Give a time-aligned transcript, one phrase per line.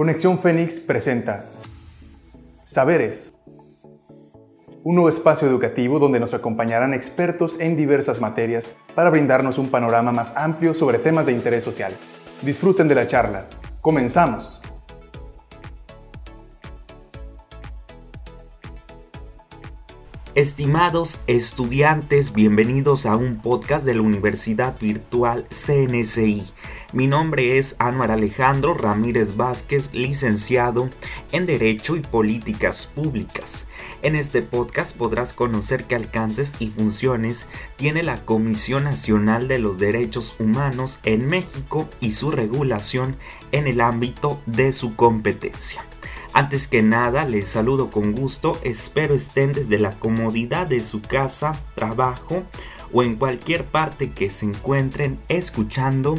[0.00, 1.44] Conexión Fénix presenta
[2.62, 3.34] Saberes,
[4.82, 10.10] un nuevo espacio educativo donde nos acompañarán expertos en diversas materias para brindarnos un panorama
[10.10, 11.92] más amplio sobre temas de interés social.
[12.40, 13.44] Disfruten de la charla.
[13.82, 14.62] Comenzamos.
[20.36, 26.44] Estimados estudiantes, bienvenidos a un podcast de la Universidad Virtual CNCI.
[26.92, 30.88] Mi nombre es Anuar Alejandro Ramírez Vázquez, licenciado
[31.32, 33.66] en Derecho y Políticas Públicas.
[34.02, 39.78] En este podcast podrás conocer qué alcances y funciones tiene la Comisión Nacional de los
[39.78, 43.16] Derechos Humanos en México y su regulación
[43.50, 45.82] en el ámbito de su competencia.
[46.40, 51.52] Antes que nada, les saludo con gusto, espero estén desde la comodidad de su casa,
[51.74, 52.44] trabajo
[52.94, 56.14] o en cualquier parte que se encuentren escuchando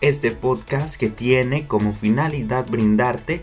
[0.00, 3.40] este podcast que tiene como finalidad brindarte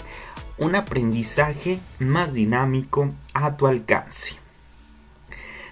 [0.58, 4.38] un aprendizaje más dinámico a tu alcance.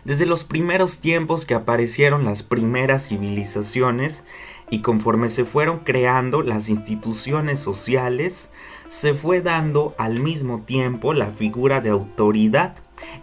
[0.04, 4.26] Desde los primeros tiempos que aparecieron las primeras civilizaciones
[4.70, 8.50] y conforme se fueron creando las instituciones sociales,
[8.92, 12.76] se fue dando al mismo tiempo la figura de autoridad.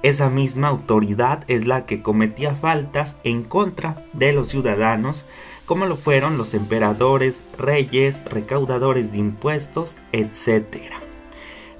[0.02, 5.26] Esa misma autoridad es la que cometía faltas en contra de los ciudadanos,
[5.66, 10.78] como lo fueron los emperadores, reyes, recaudadores de impuestos, etc.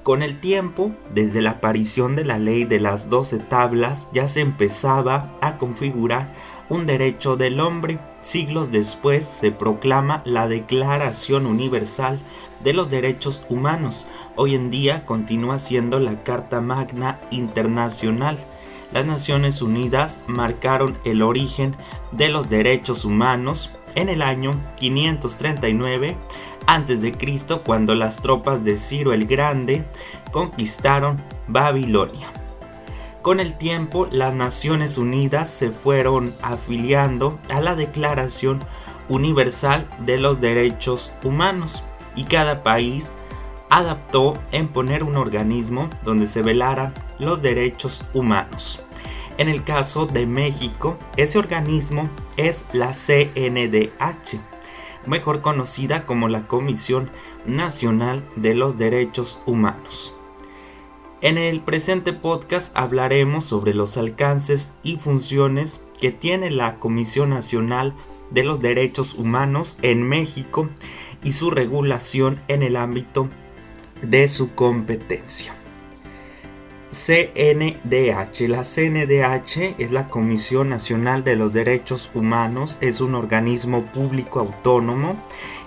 [0.03, 4.41] Con el tiempo, desde la aparición de la ley de las doce tablas, ya se
[4.41, 6.31] empezaba a configurar
[6.69, 7.99] un derecho del hombre.
[8.21, 12.19] Siglos después se proclama la Declaración Universal
[12.63, 14.07] de los Derechos Humanos.
[14.35, 18.37] Hoy en día continúa siendo la Carta Magna Internacional.
[18.91, 21.75] Las Naciones Unidas marcaron el origen
[22.11, 26.15] de los derechos humanos en el año 539
[26.65, 27.13] a.C.,
[27.63, 29.85] cuando las tropas de Ciro el Grande
[30.31, 32.38] conquistaron Babilonia.
[33.21, 38.61] Con el tiempo, las Naciones Unidas se fueron afiliando a la Declaración
[39.09, 41.83] Universal de los Derechos Humanos
[42.15, 43.17] y cada país
[43.69, 48.79] adaptó en poner un organismo donde se velaran los derechos humanos.
[49.37, 54.39] En el caso de México, ese organismo es la CNDH,
[55.05, 57.09] mejor conocida como la Comisión
[57.45, 60.13] Nacional de los Derechos Humanos.
[61.21, 67.93] En el presente podcast hablaremos sobre los alcances y funciones que tiene la Comisión Nacional
[68.31, 70.69] de los Derechos Humanos en México
[71.21, 73.27] y su regulación en el ámbito
[74.01, 75.53] de su competencia.
[76.89, 78.47] CNDH.
[78.47, 85.21] La CNDH es la Comisión Nacional de los Derechos Humanos, es un organismo público autónomo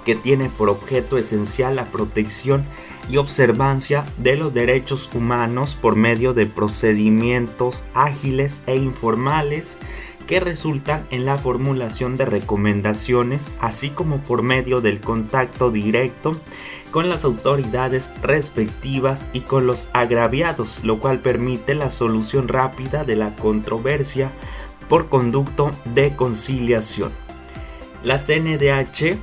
[0.05, 2.65] que tiene por objeto esencial la protección
[3.09, 9.79] y observancia de los derechos humanos por medio de procedimientos ágiles e informales
[10.27, 16.33] que resultan en la formulación de recomendaciones, así como por medio del contacto directo
[16.91, 23.17] con las autoridades respectivas y con los agraviados, lo cual permite la solución rápida de
[23.17, 24.31] la controversia
[24.89, 27.11] por conducto de conciliación.
[28.05, 29.17] La CNDH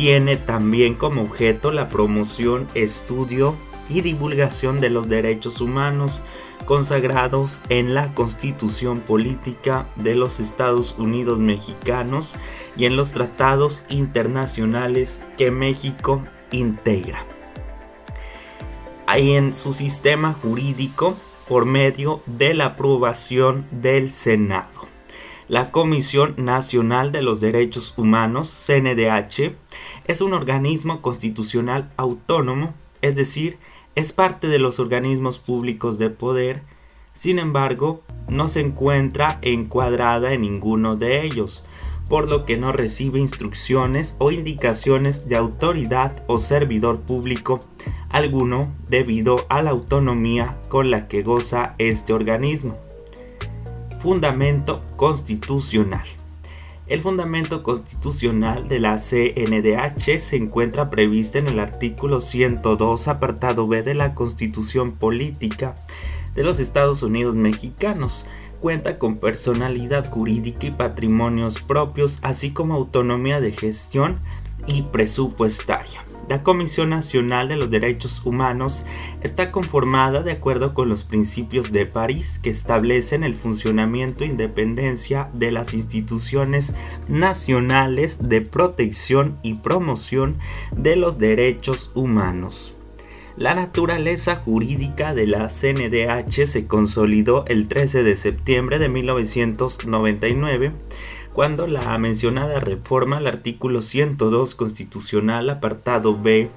[0.00, 3.54] tiene también como objeto la promoción, estudio
[3.90, 6.22] y divulgación de los derechos humanos,
[6.64, 12.34] consagrados en la Constitución Política de los Estados Unidos Mexicanos
[12.78, 17.26] y en los tratados internacionales que México integra.
[19.06, 24.89] En su sistema jurídico por medio de la aprobación del Senado.
[25.50, 29.56] La Comisión Nacional de los Derechos Humanos, CNDH,
[30.04, 32.72] es un organismo constitucional autónomo,
[33.02, 33.58] es decir,
[33.96, 36.62] es parte de los organismos públicos de poder,
[37.14, 41.64] sin embargo, no se encuentra encuadrada en ninguno de ellos,
[42.08, 47.64] por lo que no recibe instrucciones o indicaciones de autoridad o servidor público
[48.10, 52.78] alguno debido a la autonomía con la que goza este organismo.
[54.00, 56.06] Fundamento constitucional.
[56.86, 63.82] El fundamento constitucional de la CNDH se encuentra previsto en el artículo 102, apartado B
[63.82, 65.74] de la Constitución Política
[66.34, 68.24] de los Estados Unidos Mexicanos.
[68.60, 74.18] Cuenta con personalidad jurídica y patrimonios propios, así como autonomía de gestión
[74.66, 76.00] y presupuestaria.
[76.30, 78.84] La Comisión Nacional de los Derechos Humanos
[79.20, 85.28] está conformada de acuerdo con los principios de París que establecen el funcionamiento e independencia
[85.32, 86.72] de las instituciones
[87.08, 90.38] nacionales de protección y promoción
[90.70, 92.74] de los derechos humanos.
[93.36, 100.74] La naturaleza jurídica de la CNDH se consolidó el 13 de septiembre de 1999
[101.32, 106.50] cuando la mencionada reforma al artículo 102 constitucional apartado B,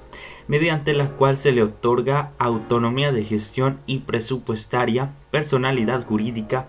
[0.47, 6.67] mediante la cual se le otorga autonomía de gestión y presupuestaria, personalidad jurídica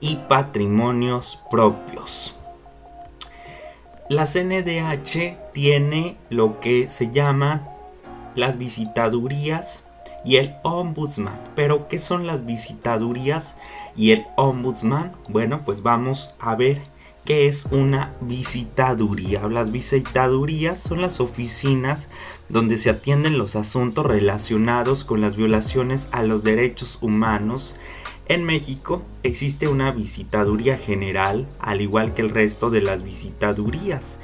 [0.00, 2.36] y patrimonios propios.
[4.08, 7.68] La CNDH tiene lo que se llaman
[8.34, 9.84] las visitadurías
[10.24, 11.38] y el ombudsman.
[11.54, 13.56] Pero, ¿qué son las visitadurías
[13.96, 15.12] y el ombudsman?
[15.28, 16.80] Bueno, pues vamos a ver
[17.28, 19.46] ¿Qué es una visitaduría?
[19.48, 22.08] Las visitadurías son las oficinas
[22.48, 27.76] donde se atienden los asuntos relacionados con las violaciones a los derechos humanos.
[28.28, 34.20] En México existe una visitaduría general, al igual que el resto de las visitadurías.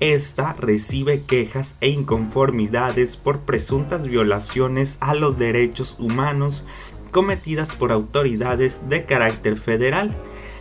[0.00, 6.66] Esta recibe quejas e inconformidades por presuntas violaciones a los derechos humanos
[7.12, 10.14] cometidas por autoridades de carácter federal.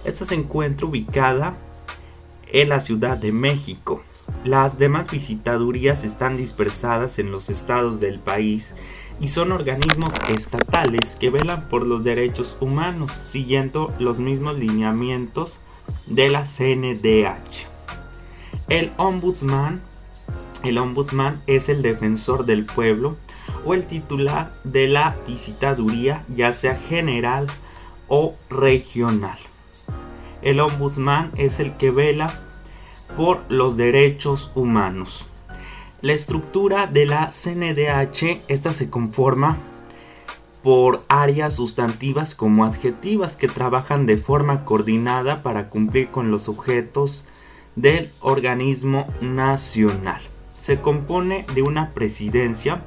[0.06, 1.58] Esta se encuentra ubicada
[2.52, 4.04] en la Ciudad de México.
[4.44, 8.76] Las demás visitadurías están dispersadas en los estados del país
[9.20, 15.60] y son organismos estatales que velan por los derechos humanos, siguiendo los mismos lineamientos
[16.08, 17.68] de la CNDH.
[18.68, 19.82] El ombudsman,
[20.64, 23.16] el ombudsman es el defensor del pueblo
[23.66, 27.48] o el titular de la visitaduría, ya sea general
[28.08, 29.38] o regional.
[30.42, 32.34] El ombudsman es el que vela
[33.16, 35.26] por los derechos humanos.
[36.02, 39.58] La estructura de la CNDH, esta se conforma
[40.64, 47.26] por áreas sustantivas como adjetivas que trabajan de forma coordinada para cumplir con los objetos
[47.76, 50.22] del organismo nacional.
[50.60, 52.84] Se compone de una presidencia,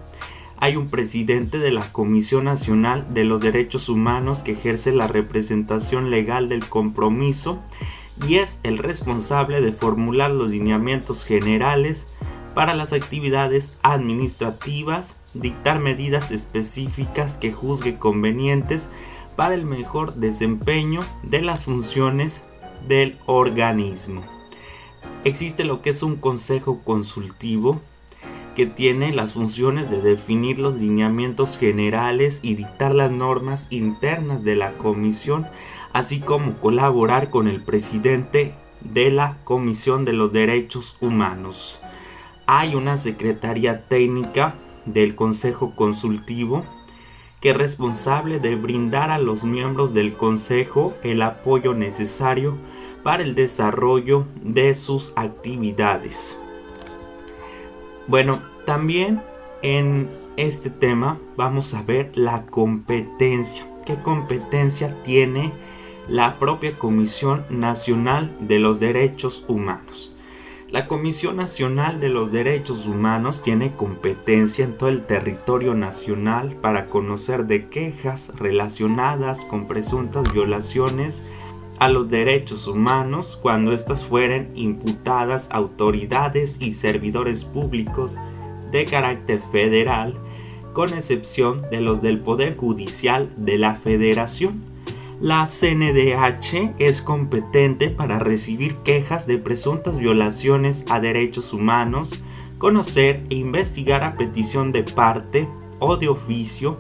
[0.65, 6.11] hay un presidente de la Comisión Nacional de los Derechos Humanos que ejerce la representación
[6.11, 7.63] legal del compromiso
[8.27, 12.09] y es el responsable de formular los lineamientos generales
[12.55, 18.89] para las actividades administrativas, dictar medidas específicas que juzgue convenientes
[19.37, 22.47] para el mejor desempeño de las funciones
[22.89, 24.25] del organismo.
[25.25, 27.83] Existe lo que es un consejo consultivo
[28.55, 34.57] que tiene las funciones de definir los lineamientos generales y dictar las normas internas de
[34.57, 35.47] la comisión,
[35.93, 41.81] así como colaborar con el presidente de la Comisión de los Derechos Humanos.
[42.47, 44.55] Hay una secretaría técnica
[44.85, 46.65] del Consejo Consultivo
[47.41, 52.57] que es responsable de brindar a los miembros del Consejo el apoyo necesario
[53.03, 56.39] para el desarrollo de sus actividades.
[58.07, 59.23] Bueno, también
[59.63, 63.67] en este tema vamos a ver la competencia.
[63.87, 65.53] ¿Qué competencia tiene
[66.07, 70.13] la propia Comisión Nacional de los Derechos Humanos?
[70.69, 76.87] La Comisión Nacional de los Derechos Humanos tiene competencia en todo el territorio nacional para
[76.87, 81.25] conocer de quejas relacionadas con presuntas violaciones
[81.79, 88.17] a los derechos humanos cuando éstas fueren imputadas autoridades y servidores públicos
[88.71, 90.15] de carácter federal,
[90.73, 94.61] con excepción de los del Poder Judicial de la Federación.
[95.21, 102.21] La CNDH es competente para recibir quejas de presuntas violaciones a derechos humanos,
[102.59, 106.79] conocer e investigar a petición de parte o de oficio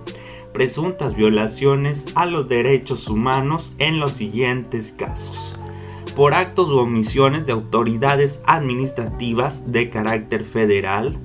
[0.55, 5.59] presuntas violaciones a los derechos humanos en los siguientes casos.
[6.15, 11.19] Por actos u omisiones de autoridades administrativas de carácter federal,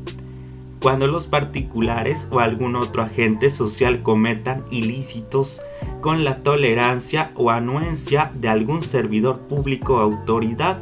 [0.81, 5.61] cuando los particulares o algún otro agente social cometan ilícitos
[6.01, 10.79] con la tolerancia o anuencia de algún servidor público o autoridad,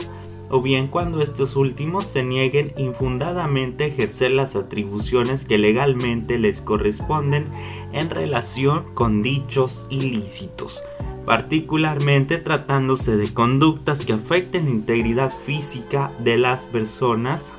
[0.50, 6.62] o bien cuando estos últimos se nieguen infundadamente a ejercer las atribuciones que legalmente les
[6.62, 7.48] corresponden
[7.94, 10.84] en relación con dichos ilícitos,
[11.25, 17.54] particularmente tratándose de conductas que afecten la integridad física de las personas,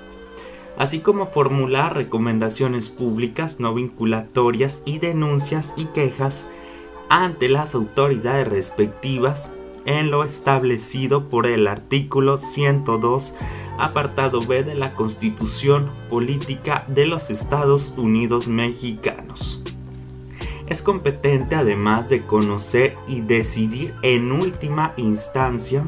[0.78, 6.48] así como formular recomendaciones públicas no vinculatorias y denuncias y quejas
[7.10, 9.50] ante las autoridades respectivas
[9.88, 13.32] en lo establecido por el artículo 102,
[13.78, 19.62] apartado B de la Constitución Política de los Estados Unidos Mexicanos.
[20.66, 25.86] Es competente además de conocer y decidir en última instancia,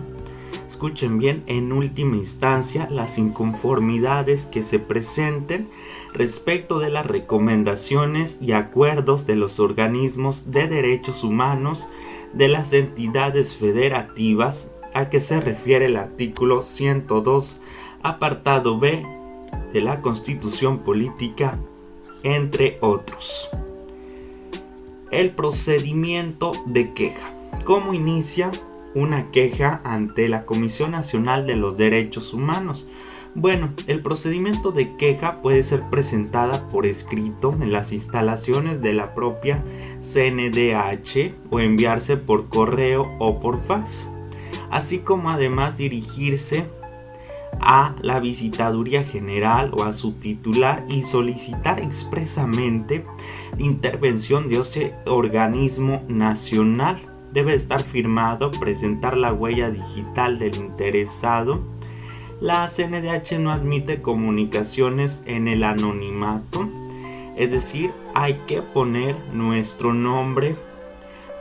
[0.67, 5.69] escuchen bien, en última instancia las inconformidades que se presenten
[6.15, 11.91] respecto de las recomendaciones y acuerdos de los organismos de derechos humanos
[12.33, 17.61] de las entidades federativas a que se refiere el artículo 102,
[18.03, 19.05] apartado B
[19.73, 21.59] de la Constitución Política,
[22.23, 23.49] entre otros.
[25.11, 27.33] El procedimiento de queja.
[27.65, 28.51] ¿Cómo inicia
[28.95, 32.87] una queja ante la Comisión Nacional de los Derechos Humanos?
[33.37, 39.15] Bueno, el procedimiento de queja puede ser presentada por escrito en las instalaciones de la
[39.15, 39.63] propia
[40.01, 44.09] CNDH o enviarse por correo o por fax,
[44.73, 46.67] así como además dirigirse
[47.61, 53.05] a la visitaduría general o a su titular y solicitar expresamente
[53.59, 56.99] intervención de este organismo nacional.
[57.33, 61.61] Debe estar firmado, presentar la huella digital del interesado
[62.41, 66.69] la CNDH no admite comunicaciones en el anonimato,
[67.37, 70.57] es decir, hay que poner nuestro nombre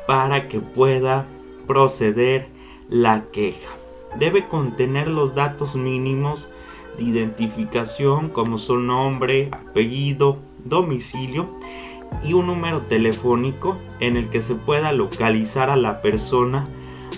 [0.08, 1.26] para que pueda
[1.68, 2.48] proceder
[2.90, 3.74] la queja.
[4.18, 6.50] Debe contener los datos mínimos
[6.98, 11.50] de identificación como su nombre, apellido, domicilio
[12.24, 16.66] y un número telefónico en el que se pueda localizar a la persona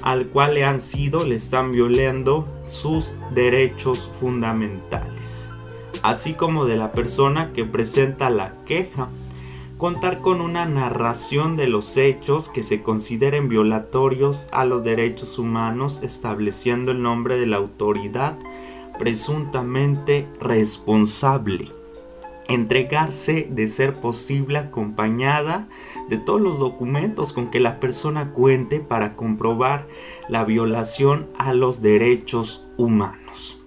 [0.01, 5.51] al cual le han sido, le están violando sus derechos fundamentales,
[6.03, 9.10] así como de la persona que presenta la queja.
[9.77, 16.01] Contar con una narración de los hechos que se consideren violatorios a los derechos humanos,
[16.03, 18.38] estableciendo el nombre de la autoridad
[19.00, 21.81] presuntamente responsable
[22.48, 25.68] entregarse de ser posible acompañada
[26.10, 29.88] de todos los documentos con que la persona cuente para comprobar
[30.28, 33.60] la violación a los derechos humanos.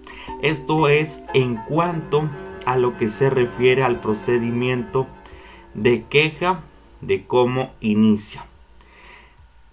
[0.43, 2.28] Esto es en cuanto
[2.66, 5.07] a lo que se refiere al procedimiento
[5.75, 6.61] de queja
[7.00, 8.47] de cómo inicia.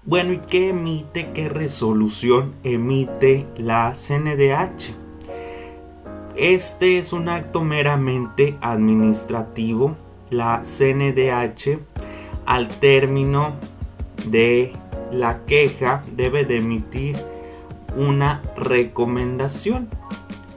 [0.04, 5.01] Bueno, ¿y qué emite, qué resolución emite la CNDH?
[6.36, 9.96] Este es un acto meramente administrativo.
[10.30, 11.80] La CNDH
[12.46, 13.56] al término
[14.26, 14.74] de
[15.12, 17.18] la queja debe de emitir
[17.98, 19.90] una recomendación.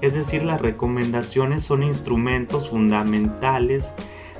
[0.01, 3.95] Es decir, las recomendaciones son instrumentos fundamentales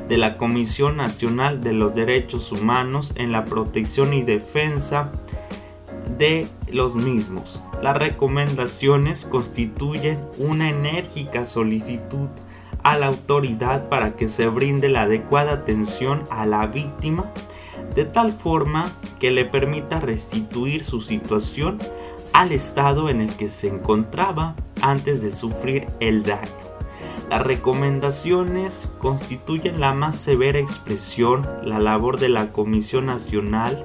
[0.09, 5.11] de la Comisión Nacional de los Derechos Humanos en la protección y defensa
[6.19, 7.63] de los mismos.
[7.85, 12.31] Las recomendaciones constituyen una enérgica solicitud
[12.83, 17.31] a la autoridad para que se brinde la adecuada atención a la víctima
[17.95, 21.79] de tal forma que le permita restituir su situación
[22.33, 26.49] al estado en el que se encontraba antes de sufrir el daño.
[27.29, 33.85] Las recomendaciones constituyen la más severa expresión, la labor de la Comisión Nacional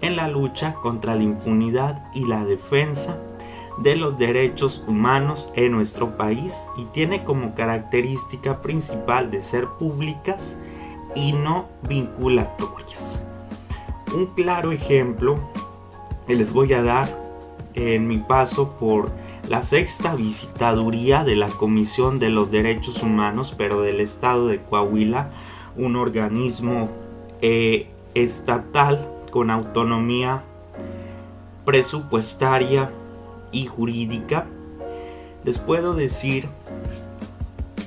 [0.00, 3.18] en la lucha contra la impunidad y la defensa
[3.78, 10.58] de los derechos humanos en nuestro país y tiene como característica principal de ser públicas
[11.14, 13.22] y no vinculatorias.
[14.14, 15.38] Un claro ejemplo
[16.26, 17.24] que les voy a dar
[17.74, 19.10] en mi paso por
[19.48, 25.30] la sexta visitaduría de la Comisión de los Derechos Humanos, pero del Estado de Coahuila,
[25.76, 26.88] un organismo
[27.42, 30.44] eh, estatal con autonomía
[31.64, 32.90] presupuestaria
[33.54, 34.46] y jurídica,
[35.44, 36.48] les puedo decir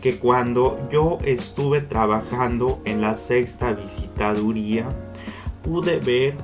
[0.01, 4.87] que cuando yo estuve trabajando en la sexta visitaduría,
[5.63, 6.35] pude ver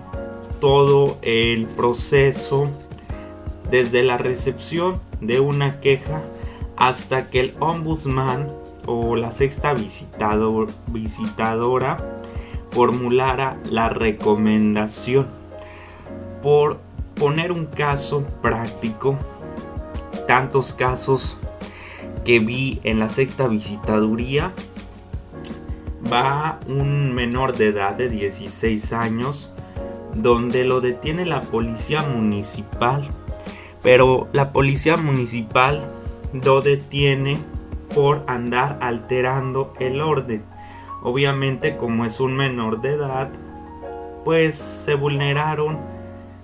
[0.59, 2.67] todo el proceso
[3.71, 6.21] desde la recepción de una queja
[6.75, 8.47] hasta que el ombudsman
[8.85, 11.97] o la sexta visitador, visitadora
[12.71, 15.27] formulara la recomendación.
[16.41, 16.79] Por
[17.15, 19.17] poner un caso práctico,
[20.27, 21.37] tantos casos
[22.25, 24.53] que vi en la sexta visitaduría,
[26.11, 29.53] va un menor de edad de 16 años
[30.13, 33.09] donde lo detiene la policía municipal,
[33.81, 35.83] pero la policía municipal
[36.33, 37.39] lo detiene
[37.93, 40.43] por andar alterando el orden.
[41.01, 43.29] Obviamente como es un menor de edad,
[44.23, 45.92] pues se vulneraron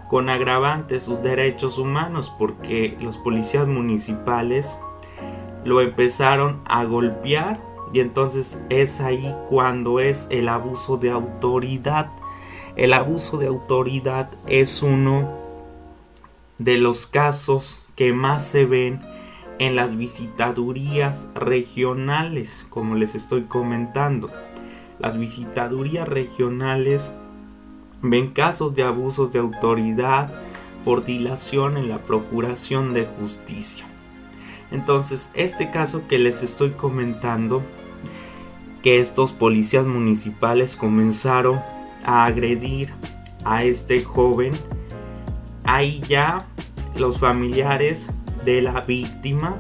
[0.10, 4.78] con agravante sus derechos humanos porque los policías municipales
[5.64, 7.62] lo empezaron a golpear
[7.94, 12.10] y entonces es ahí cuando es el abuso de autoridad.
[12.76, 15.30] El abuso de autoridad es uno
[16.58, 19.02] de los casos que más se ven
[19.60, 24.32] en las visitadurías regionales, como les estoy comentando.
[24.98, 27.14] Las visitadurías regionales
[28.02, 30.34] ven casos de abusos de autoridad
[30.84, 33.86] por dilación en la procuración de justicia.
[34.72, 37.62] Entonces, este caso que les estoy comentando,
[38.82, 41.60] que estos policías municipales comenzaron
[42.06, 42.94] a agredir
[43.44, 44.54] a este joven,
[45.64, 46.48] ahí ya
[46.96, 48.12] los familiares
[48.46, 49.58] de la víctima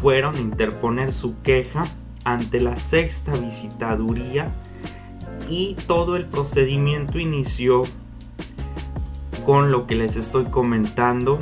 [0.00, 1.84] fueron a interponer su queja
[2.24, 4.52] ante la sexta visitaduría
[5.50, 7.82] y todo el procedimiento inició
[9.44, 11.40] con lo que les estoy comentando,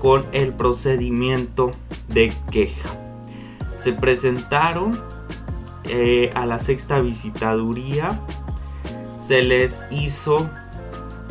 [0.00, 1.72] con el procedimiento
[2.08, 2.90] de queja.
[3.78, 5.00] Se presentaron
[5.84, 8.20] eh, a la sexta visitaduría,
[9.20, 10.48] se les hizo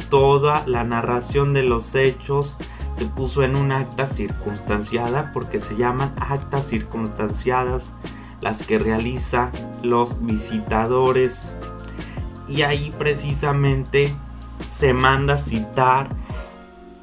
[0.10, 2.58] toda la narración de los hechos,
[2.92, 7.94] se puso en un acta circunstanciada porque se llaman actas circunstanciadas
[8.42, 9.52] las que realiza
[9.84, 11.56] los visitadores
[12.48, 14.14] y ahí precisamente
[14.68, 16.10] se manda citar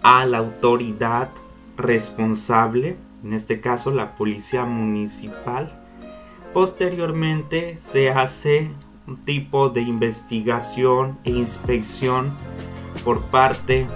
[0.03, 1.31] a la autoridad
[1.77, 5.81] responsable, en este caso la policía municipal.
[6.53, 8.71] Posteriormente se hace
[9.07, 12.35] un tipo de investigación e inspección
[13.05, 13.87] por parte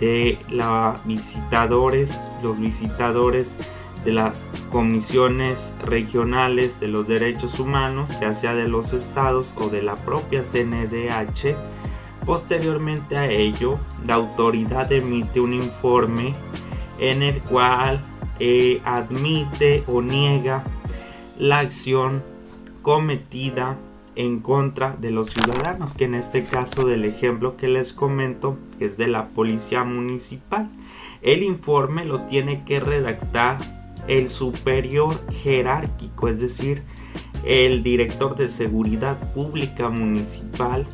[0.00, 3.56] de los visitadores, los visitadores
[4.06, 9.82] de las comisiones regionales de los derechos humanos, ya sea de los estados o de
[9.82, 11.56] la propia CNDH.
[12.24, 16.34] Posteriormente a ello, la autoridad emite un informe
[17.00, 18.00] en el cual
[18.38, 20.62] eh, admite o niega
[21.36, 22.22] la acción
[22.82, 23.76] cometida
[24.14, 28.86] en contra de los ciudadanos, que en este caso del ejemplo que les comento, que
[28.86, 30.70] es de la policía municipal.
[31.22, 33.75] El informe lo tiene que redactar
[34.08, 36.82] el superior jerárquico, es decir,
[37.44, 40.86] el director de seguridad pública municipal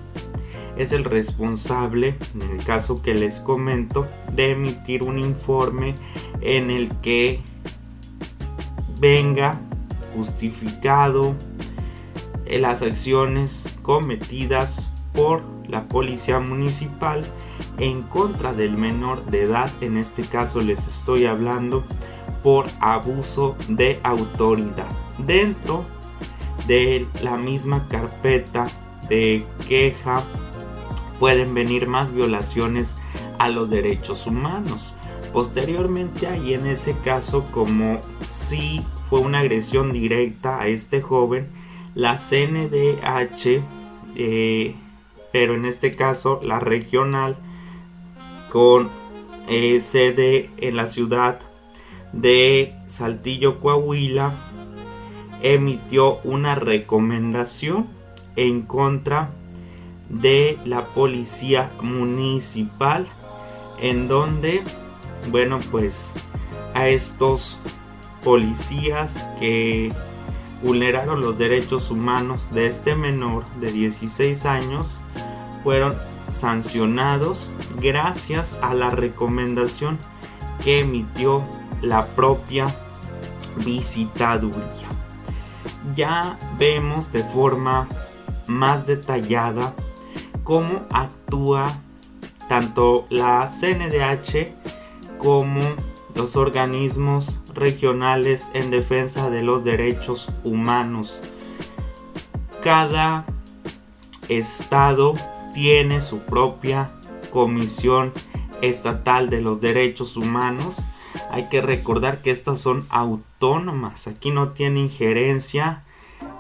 [0.76, 5.94] es el responsable, en el caso que les comento, de emitir un informe
[6.40, 7.40] en el que
[8.98, 9.60] venga
[10.14, 11.34] justificado
[12.46, 17.24] las acciones cometidas por la policía municipal
[17.78, 21.84] en contra del menor de edad, en este caso les estoy hablando
[22.42, 24.88] por abuso de autoridad.
[25.18, 25.84] Dentro
[26.66, 28.68] de la misma carpeta
[29.08, 30.22] de queja
[31.18, 32.96] pueden venir más violaciones
[33.38, 34.94] a los derechos humanos.
[35.32, 41.48] Posteriormente ahí en ese caso como si fue una agresión directa a este joven,
[41.94, 43.62] la CNDH,
[44.16, 44.74] eh,
[45.32, 47.36] pero en este caso la regional
[48.50, 48.90] con
[49.48, 51.40] eh, sede en la ciudad
[52.12, 54.32] de Saltillo, Coahuila,
[55.42, 57.88] emitió una recomendación
[58.36, 59.30] en contra
[60.08, 63.06] de la policía municipal
[63.80, 64.62] en donde
[65.30, 66.14] bueno pues
[66.74, 67.58] a estos
[68.22, 69.92] policías que
[70.62, 75.00] vulneraron los derechos humanos de este menor de 16 años
[75.64, 75.94] fueron
[76.30, 79.98] sancionados gracias a la recomendación
[80.62, 81.42] que emitió
[81.82, 82.74] la propia
[83.56, 84.88] visitaduría.
[85.94, 87.88] Ya vemos de forma
[88.46, 89.74] más detallada
[90.44, 91.78] cómo actúa
[92.48, 94.48] tanto la CNDH
[95.18, 95.60] como
[96.14, 101.22] los organismos regionales en defensa de los derechos humanos.
[102.62, 103.24] Cada
[104.28, 105.14] estado
[105.54, 106.90] tiene su propia
[107.32, 108.12] comisión
[108.60, 110.82] estatal de los derechos humanos
[111.30, 114.06] hay que recordar que estas son autónomas.
[114.06, 115.84] Aquí no tiene injerencia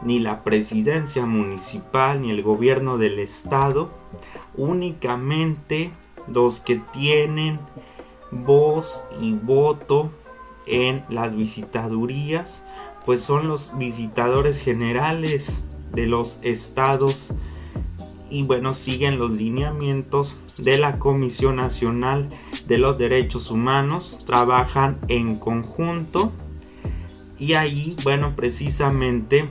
[0.02, 3.90] ni la presidencia municipal ni el gobierno del estado.
[4.56, 5.92] Únicamente
[6.28, 7.58] los que tienen
[8.30, 10.10] voz y voto
[10.66, 12.64] en las visitadurías
[13.04, 17.34] pues son los visitadores generales de los estados
[18.30, 22.28] y bueno siguen los lineamientos de la Comisión Nacional
[22.66, 26.32] de los Derechos Humanos trabajan en conjunto
[27.38, 29.48] y ahí, bueno, precisamente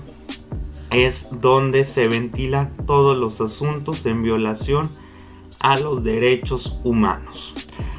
[0.91, 4.89] es donde se ventilan todos los asuntos en violación
[5.59, 7.55] a los derechos humanos.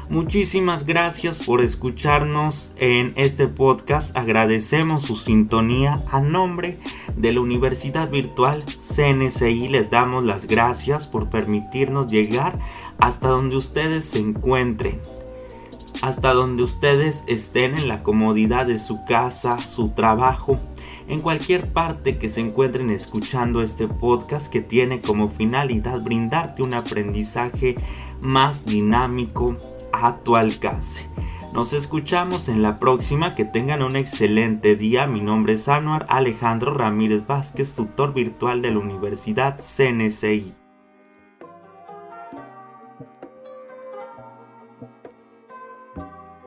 [0.09, 4.15] Muchísimas gracias por escucharnos en este podcast.
[4.17, 6.77] Agradecemos su sintonía a nombre
[7.15, 9.69] de la Universidad Virtual CNCI.
[9.69, 12.59] Les damos las gracias por permitirnos llegar
[12.99, 14.99] hasta donde ustedes se encuentren.
[16.01, 20.59] hasta donde ustedes estén en la comodidad de su casa, su trabajo,
[21.07, 26.73] en cualquier parte que se encuentren escuchando este podcast que tiene como finalidad brindarte un
[26.73, 27.75] aprendizaje
[28.21, 29.55] más dinámico
[29.93, 31.07] a tu alcance.
[31.53, 35.05] Nos escuchamos en la próxima, que tengan un excelente día.
[35.05, 40.62] Mi nombre es Anuar Alejandro Ramírez Vázquez, tutor virtual de la Universidad CNCI.